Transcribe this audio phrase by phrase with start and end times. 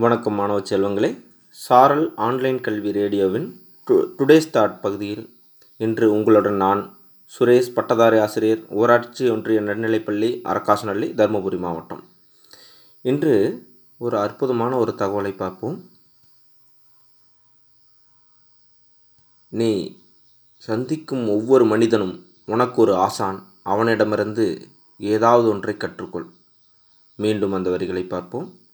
[0.00, 1.24] வணக்கம் மாணவ செல்வங்களே.
[1.50, 5.36] சாரல் ஆன்லைன் கல்வி ரேடியோவின் டு டுடேஸ் தாட் பகுதியில்
[5.76, 6.96] இன்று உங்களுடன் நான்
[7.38, 12.04] சுரேஷ் பட்டதாரி ஆசிரியர் ஊராட்சி ஒன்றிய நடுநிலைப்பள்ளி அரக்காசநல்லி தருமபுரி மாவட்டம்.
[13.02, 13.66] இன்று
[13.98, 15.90] ஒரு அற்புதமான ஒரு தகவலை பார்ப்போம்.
[19.48, 19.98] நீ
[20.56, 23.46] சந்திக்கும் ஒவ்வொரு மனிதனும் உனக்கு ஒரு ஆசான்.
[23.62, 24.68] அவனிடமிருந்து
[24.98, 26.30] ஏதாவது ஒன்றை கற்றுக்கொள்.
[27.14, 28.66] மீண்டும் அந்த வரிகளை பார்ப்போம்.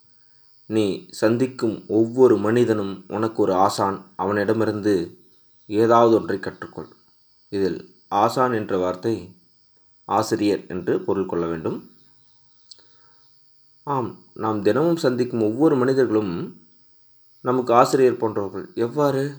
[0.67, 4.07] நீ சந்திக்கும் ஒவ்வொரு மனிதனும் உனக்கு ஒரு ஆசான்.
[4.17, 5.19] அவனிடமிருந்து
[5.67, 6.89] ஏதாவது ஒன்றை கற்றுக்கொள்.
[7.49, 9.37] இதில் ஆசான் என்ற வார்த்தை
[10.05, 11.91] ஆசிரியர் என்று பொருள் கொள்ள வேண்டும்.
[13.83, 16.61] ஆம் நாம் தினமும் சந்திக்கும் ஒவ்வொரு மனிதர்களும்
[17.41, 18.75] நமக்கு ஆசிரியர் போன்றவர்கள்.
[18.75, 19.35] எவ்வாறு?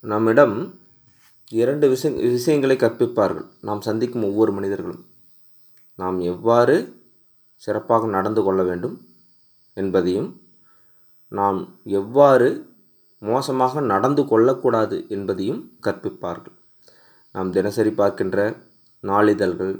[0.00, 0.80] நம்மிடம்
[1.50, 3.46] இரண்டு விஷய விஷயங்களை கற்பிப்பார்கள்.
[3.60, 5.06] நாம் சந்திக்கும் ஒவ்வொரு மனிதர்களும்.
[5.94, 7.06] நாம் எவ்வாறு
[7.54, 9.06] சிறப்பாக நடந்து கொள்ள வேண்டும்?
[9.76, 10.30] என்பதையும்
[11.32, 11.60] நாம்
[12.00, 12.48] எவ்வாறு
[13.22, 16.56] மோசமாக நடந்து கொள்ளக்கூடாது என்பதையும் கற்பிப்பார்கள்.
[17.34, 18.38] நாம் தினசரி பார்க்கின்ற
[19.04, 19.74] நாளிதழ்கள்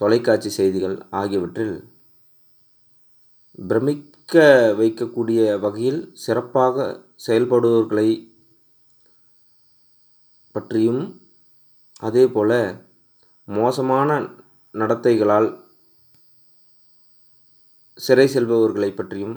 [0.00, 1.74] தொலைக்காட்சி செய்திகள் ஆகியவற்றில்
[3.68, 4.34] பிரமிக்க
[4.80, 6.76] வைக்கக்கூடிய வகையில் சிறப்பாக
[7.26, 8.08] செயல்படுபவர்களை
[10.54, 11.02] பற்றியும்
[12.08, 12.52] அதே போல
[13.48, 14.10] மோசமான
[14.74, 15.48] நடத்தைகளால்
[18.00, 19.36] சிறை செல்பவர்களை பற்றியும்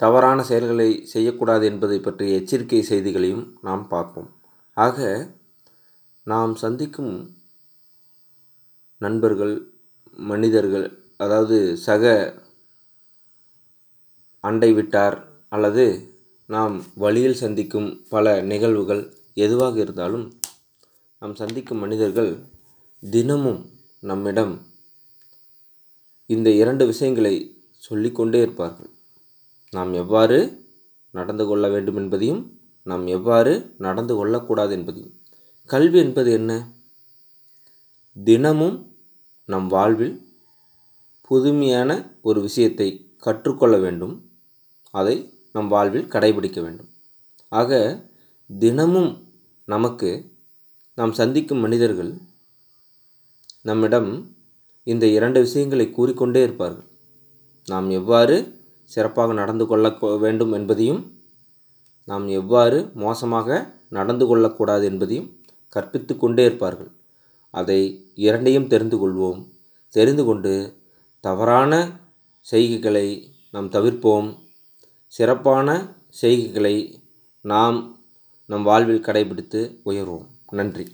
[0.00, 4.30] தவறான செயல்களை செய்யக்கூடாது என்பதை பற்றிய எச்சரிக்கை செய்திகளையும் நாம் பார்ப்போம்.
[4.76, 4.98] ஆக
[6.26, 7.14] நாம் சந்திக்கும்
[9.00, 9.54] நண்பர்கள்
[10.30, 12.04] மனிதர்கள் அதாவது சக
[14.44, 15.16] அண்டை விட்டார்
[15.48, 15.84] அல்லது
[16.48, 19.02] நாம் வழியில் சந்திக்கும் பல நிகழ்வுகள்
[19.44, 20.26] எதுவாக இருந்தாலும்
[21.22, 22.30] நாம் சந்திக்கும் மனிதர்கள்
[23.02, 23.60] தினமும்
[24.02, 24.54] நம்மிடம்
[26.26, 28.90] இந்த இரண்டு விஷயங்களை சொல்லிக்கொண்டே இருப்பார்கள்.
[29.70, 30.66] நாம் எவ்வாறு
[31.10, 35.20] நடந்து கொள்ள வேண்டும் என்பதையும் நாம் எவ்வாறு நடந்து கொள்ளக்கூடாது என்பதையும்.
[35.66, 36.72] கல்வி என்பது என்ன?
[38.24, 38.96] தினமும்
[39.44, 40.26] நம் வாழ்வில்
[41.20, 44.30] புதுமையான ஒரு விஷயத்தை கற்றுக்கொள்ள வேண்டும்.
[44.90, 46.88] அதை நம் வாழ்வில் கடைபிடிக்க வேண்டும்.
[47.48, 48.04] ஆக
[48.58, 49.28] தினமும்
[49.64, 50.36] நமக்கு
[50.94, 52.18] நாம் சந்திக்கும் மனிதர்கள்
[53.62, 54.36] நம்மிடம்
[54.84, 56.86] இந்த இரண்டு விஷயங்களை கூறிக்கொண்டே இருப்பார்கள்.
[57.66, 61.20] நாம் எவ்வாறு சிறப்பாக நடந்து கொள்ள வேண்டும் என்பதையும்
[62.04, 66.90] நாம் எவ்வாறு மோசமாக நடந்து கொள்ளக்கூடாது என்பதையும் கற்பித்து கொண்டே இருப்பார்கள்.
[67.50, 67.80] அதை
[68.14, 69.40] இரண்டையும் தெரிந்து கொள்வோம்.
[69.88, 70.76] தெரிந்து கொண்டு
[71.20, 72.00] தவறான
[72.50, 73.06] செய்கைகளை
[73.50, 74.38] நாம் தவிர்ப்போம்.
[75.06, 76.94] சிறப்பான செய்கைகளை
[77.40, 77.98] நாம்
[78.46, 80.26] நம் வாழ்வில் கடைபிடித்து உயர்வோம்.
[80.50, 80.86] நன்றி.